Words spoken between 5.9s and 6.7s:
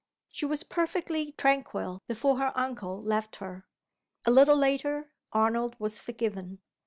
forgiven.